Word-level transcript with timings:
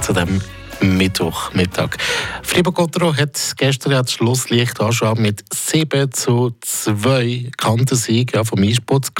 zu 0.00 0.12
dem 0.12 0.40
Mittwochmittag. 0.82 1.96
Fribourg-Gottero 2.42 3.16
hat 3.16 3.38
gestern 3.56 3.92
das 3.92 4.12
Schlusslicht 4.12 4.78
schon 4.90 5.22
mit 5.22 5.44
7 5.52 6.10
zu 6.12 6.54
2 6.60 7.50
Kantensieg 7.56 8.34
ja, 8.34 8.44
vom 8.44 8.62
E-Sports 8.62 9.12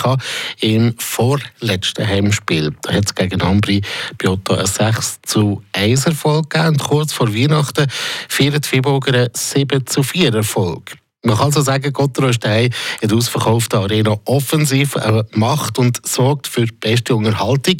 im 0.61 0.95
vorletzten 0.99 2.07
Heimspiel. 2.07 2.75
Da 2.83 2.93
hat 2.93 3.05
es 3.07 3.15
gegen 3.15 3.43
Ambri 3.43 3.83
Biotto 4.19 4.55
ein 4.55 4.67
6 4.67 5.21
zu 5.23 5.63
1 5.73 6.07
Erfolg 6.07 6.51
gegeben 6.51 6.71
und 6.71 6.83
kurz 6.83 7.13
vor 7.13 7.33
Weihnachten 7.33 7.87
feiern 8.29 8.61
die 8.61 8.69
Friburger 8.69 9.15
einen 9.15 9.31
7 9.35 9.87
zu 9.87 10.03
4 10.03 10.35
Erfolg. 10.35 11.02
Man 11.25 11.37
kann 11.37 11.53
so 11.53 11.61
sagen, 11.61 11.93
in 11.95 13.09
der 13.09 13.17
ausverkauften 13.17 13.79
Arena 13.79 14.17
offensiv 14.25 14.97
äh, 14.97 15.23
macht 15.33 15.79
und 15.79 16.05
sorgt 16.05 16.49
für 16.49 16.67
die 16.67 16.73
beste 16.73 17.15
Unterhaltung. 17.15 17.77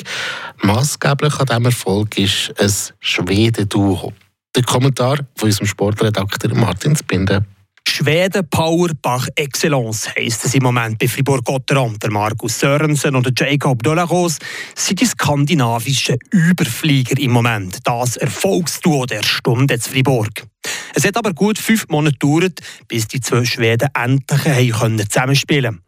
Maßgeblich 0.63 1.41
an 1.41 1.47
diesem 1.47 1.65
Erfolg 1.65 2.19
ist 2.19 2.55
ein 2.57 2.73
Schweden-Duo. 3.01 4.13
Der 4.55 4.63
Kommentar 4.63 5.19
von 5.37 5.49
unserem 5.49 5.67
Sportredakteur 5.67 6.55
Martin 6.55 6.95
Spinde. 6.95 7.45
Schweden 7.89 8.49
Power 8.49 8.91
par 9.03 9.27
Excellence 9.35 10.09
heisst 10.17 10.45
es 10.45 10.55
im 10.55 10.63
Moment 10.63 10.99
bei 10.99 11.09
Fribourg-Gotteron. 11.09 11.99
Der 11.99 12.13
Markus 12.13 12.61
Sörensen 12.61 13.17
und 13.17 13.39
Jacob 13.39 13.83
Delaros 13.83 14.39
sind 14.77 15.01
die 15.01 15.07
skandinavischen 15.07 16.17
Überflieger 16.31 17.19
im 17.19 17.33
Moment. 17.33 17.79
Das 17.83 18.17
Erfolgsduo 18.17 19.05
der 19.07 19.25
Stunde 19.25 19.81
zu 19.81 19.91
Fribourg. 19.91 20.47
Es 20.95 21.05
hat 21.05 21.17
aber 21.17 21.33
gut 21.33 21.59
fünf 21.59 21.89
Monate 21.89 22.17
gedauert, 22.19 22.61
bis 22.89 23.09
die 23.09 23.21
zwei 23.21 23.45
Schweden 23.45 23.89
endlich 23.95 24.73
können 24.73 24.99
zusammenspielen. 25.09 25.81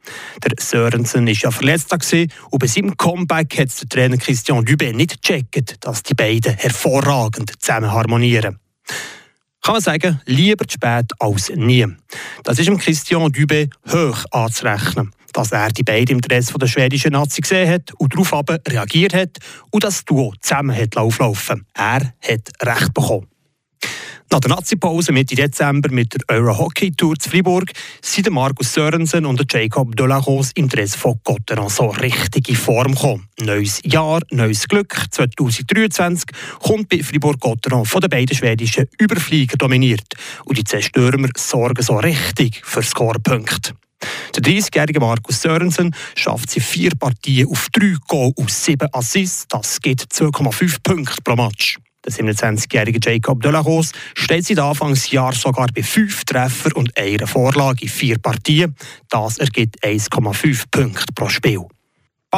Der 0.43 0.53
Sörensen 0.59 1.27
war 1.27 1.35
ja 1.35 1.51
verletzt 1.51 1.93
und 1.93 2.59
bei 2.59 2.67
seinem 2.67 2.97
Comeback 2.97 3.59
hat 3.59 3.81
der 3.81 3.89
Trainer 3.89 4.17
Christian 4.17 4.65
Dubé 4.65 4.95
nicht 4.95 5.23
gecheckt, 5.23 5.77
dass 5.81 6.03
die 6.03 6.15
beiden 6.15 6.55
hervorragend 6.55 7.53
zusammen 7.61 7.93
harmonieren 7.93 8.59
kann 9.65 9.73
man 9.73 9.83
sagen, 9.83 10.21
lieber 10.27 10.69
zu 10.69 10.75
spät 10.75 11.11
als 11.19 11.49
nie. 11.49 11.87
Das 12.43 12.59
ist 12.59 12.69
dem 12.69 12.77
Christian 12.77 13.33
Dubé 13.33 13.71
hoch 13.91 14.27
anzurechnen, 14.31 15.11
dass 15.33 15.53
er 15.53 15.71
die 15.71 15.83
beiden 15.83 16.17
im 16.17 16.21
Dress 16.21 16.49
der 16.49 16.67
schwedischen 16.67 17.13
Nazi 17.13 17.41
gesehen 17.41 17.71
hat 17.71 17.91
und 17.97 18.13
darauf 18.13 18.45
reagiert 18.69 19.15
hat 19.15 19.39
und 19.71 19.83
das 19.83 20.05
Duo 20.05 20.35
zusammen 20.43 20.77
hat 20.77 20.95
laufen. 20.95 21.67
Er 21.73 22.13
hat 22.21 22.53
Recht 22.63 22.93
bekommen. 22.93 23.27
Nach 24.31 24.41
der 24.41 24.51
Nazi-Pause 24.51 25.13
Mitte 25.13 25.37
Dezember 25.37 25.91
mit 25.93 26.15
der 26.15 26.37
Euro-Hockey-Tour 26.37 27.19
zu 27.19 27.31
Fribourg 27.31 27.71
sind 28.03 28.29
Markus 28.31 28.73
Sörensen 28.73 29.27
und 29.27 29.45
Jacob 29.53 29.95
Delacroix 29.95 30.51
im 30.57 30.69
Dress 30.69 30.97
von 30.97 31.21
Gotteron 31.23 31.69
so 31.69 31.87
richtig 31.87 32.49
in 32.49 32.57
Form 32.57 32.95
gekommen. 32.95 33.29
Neues 33.41 33.81
Jahr, 33.85 34.21
neues 34.31 34.67
Glück. 34.67 34.97
2023 35.11 36.31
kommt 36.59 36.89
bei 36.89 37.03
Fribourg-Gotteron 37.03 37.85
von 37.85 38.01
den 38.01 38.11
beiden 38.11 38.37
schwedischen 38.37 38.87
Überflieger 38.99 39.57
dominiert. 39.57 40.15
Und 40.45 40.59
die 40.59 40.65
Zerstörmer 40.65 41.29
sorgen 41.37 41.83
so 41.83 41.97
richtig 41.97 42.61
für 42.65 42.83
Scorepunkte. 42.83 43.75
Der 44.35 44.43
30-jährige 44.43 45.01
Markus 45.01 45.43
Sörensen 45.43 45.95
schafft 46.17 46.51
sie 46.51 46.61
vier 46.61 46.91
Partien 46.99 47.49
auf 47.49 47.69
drei 47.73 47.95
Goal 48.09 48.33
aus 48.37 48.65
sieben 48.65 48.89
Assists. 48.93 49.47
Das 49.49 49.81
gibt 49.81 50.03
2,5 50.13 50.79
Punkte 50.83 51.23
pro 51.23 51.37
Match. 51.37 51.79
Der 52.05 52.13
27-jährige 52.13 53.01
Jacob 53.03 53.43
Delacroix 53.43 53.93
steht 54.15 54.45
seit 54.45 54.59
Anfangsjahr 54.59 55.33
sogar 55.33 55.69
bei 55.75 55.83
fünf 55.83 56.25
Treffer 56.25 56.77
und 56.77 56.97
einer 56.99 57.27
Vorlage 57.27 57.83
in 57.83 57.89
vier 57.89 58.19
Partien. 58.19 58.75
Das 59.09 59.39
ergibt 59.39 59.83
1,5 59.83 60.65
Punkte 60.71 61.13
pro 61.15 61.29
Spiel. 61.29 61.67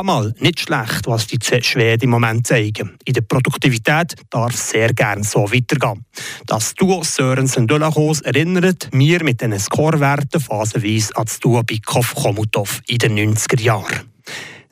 Mal 0.03 0.35
nicht 0.41 0.61
schlecht, 0.61 1.07
was 1.07 1.27
die 1.27 1.39
Schweden 1.41 2.05
im 2.05 2.11
Moment 2.11 2.47
zeigen. 2.47 2.99
In 3.07 3.15
der 3.15 3.23
Produktivität 3.23 4.15
darf 4.29 4.53
es 4.53 4.69
sehr 4.69 4.93
gern 4.93 5.23
so 5.23 5.51
weitergehen. 5.51 6.05
Das 6.47 6.75
Duo 6.75 7.03
Sörensen 7.03 7.67
Delacroix 7.67 8.21
erinnert 8.21 8.91
mir 8.93 9.25
mit 9.25 9.41
den 9.41 9.59
Scorewerten 9.59 10.39
phasenweise 10.39 11.17
an 11.17 11.25
das 11.25 11.41
Duo 11.41 11.63
Bikov-Komutov 11.63 12.83
in 12.89 12.99
den 12.99 13.35
90er 13.35 13.61
Jahren. 13.63 14.16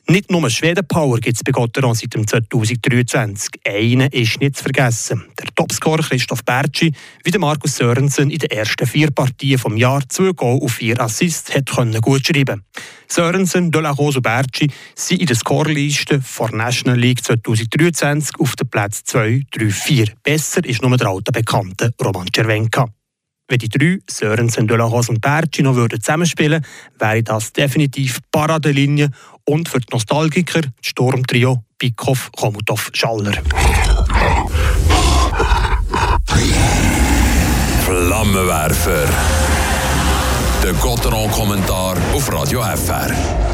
Nicht 0.07 0.29
nur 0.29 0.47
Schweden-Power 0.47 1.19
gibt 1.19 1.35
es 1.35 1.43
bei 1.43 1.51
Gotteron 1.51 1.95
seit 1.95 2.13
2023. 2.13 3.49
Einen 3.65 4.07
ist 4.11 4.39
nicht 4.39 4.55
zu 4.55 4.61
vergessen. 4.61 5.23
Der 5.39 5.47
Topscorer 5.55 6.03
Christoph 6.03 6.43
Bertschi, 6.45 6.93
wie 7.23 7.31
der 7.31 7.39
Markus 7.39 7.77
Sörensen 7.77 8.29
in 8.29 8.37
den 8.37 8.51
ersten 8.51 8.85
vier 8.85 9.09
Partien 9.09 9.57
vom 9.57 9.75
Jahr 9.77 10.07
zwei 10.07 10.31
Goal 10.33 10.59
und 10.59 10.69
vier 10.69 11.01
Assists 11.01 11.55
hat 11.55 11.65
können 11.65 11.99
gut 12.01 12.27
schreiben. 12.27 12.63
Sörensen, 13.07 13.71
Delacroix 13.71 14.15
und 14.15 14.21
Bertschi 14.21 14.69
sind 14.93 15.21
in 15.21 15.27
der 15.27 15.35
Scoreliste 15.35 16.19
der 16.19 16.55
National 16.55 16.99
League 16.99 17.23
2023 17.23 18.39
auf 18.39 18.55
den 18.55 18.69
Platz 18.69 19.03
2, 19.05 19.41
3, 19.51 19.69
4. 19.71 20.07
Besser 20.21 20.63
ist 20.65 20.83
nur 20.83 20.95
der 20.97 21.07
alte 21.07 21.31
Bekannte 21.31 21.91
Roman 21.99 22.27
Cervenka. 22.31 22.87
Wenn 23.47 23.59
die 23.59 23.69
drei, 23.69 23.99
Sörensen, 24.09 24.67
Delahos 24.67 25.09
und 25.09 25.21
Berci, 25.21 25.61
noch 25.61 25.75
würden 25.75 26.01
zusammenspielen 26.01 26.65
wäre 26.97 27.21
das 27.21 27.53
definitiv 27.53 28.19
Paradelinie 28.31 29.09
und 29.43 29.69
für 29.69 29.79
die 29.79 29.85
Nostalgiker 29.91 30.61
das 30.61 30.71
Sturmtrio 30.81 31.63
Bikoff, 31.77 32.31
Komutov, 32.31 32.89
Schaller. 32.93 33.33
Flammenwerfer. 37.85 39.07
Der 40.63 40.73
Gotteron-Kommentar 40.73 41.97
auf 42.13 42.33
Radio 42.33 42.63
FR. 42.63 43.44